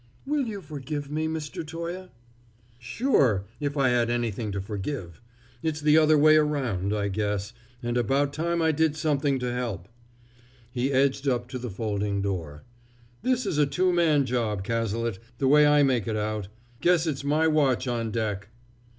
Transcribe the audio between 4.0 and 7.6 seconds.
anything to forgive. It's the other way around, I guess,